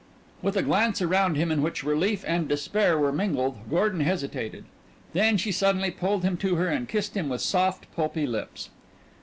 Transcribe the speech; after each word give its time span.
With 0.41 0.57
a 0.57 0.63
glance 0.63 0.99
around 0.99 1.35
him 1.35 1.51
in 1.51 1.61
which 1.61 1.83
relief 1.83 2.23
and 2.25 2.47
despair 2.49 2.97
were 2.97 3.11
mingled, 3.11 3.69
Gordon 3.69 3.99
hesitated; 3.99 4.65
then 5.13 5.37
she 5.37 5.51
suddenly 5.51 5.91
pulled 5.91 6.23
him 6.23 6.37
to 6.37 6.55
her 6.55 6.69
and 6.69 6.89
kissed 6.89 7.15
him 7.15 7.29
with 7.29 7.41
soft, 7.41 7.85
pulpy 7.95 8.25
lips. 8.25 8.71